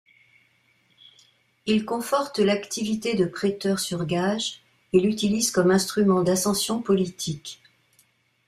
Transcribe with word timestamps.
Il 1.67 1.85
conforte 1.85 2.39
l'activité 2.39 3.13
de 3.13 3.25
prêteur 3.25 3.77
sur 3.77 4.07
gage 4.07 4.63
et 4.93 4.99
l'utilise 4.99 5.51
comme 5.51 5.69
instrument 5.69 6.23
d'ascension 6.23 6.81
politique. 6.81 7.61